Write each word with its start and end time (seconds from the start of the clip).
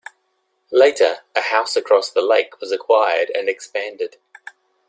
Later, 0.71 1.19
a 1.35 1.41
house 1.41 1.75
across 1.75 2.09
the 2.09 2.23
lake 2.23 2.59
was 2.59 2.71
acquired 2.71 3.29
and 3.35 3.47
expanded. 3.47 4.17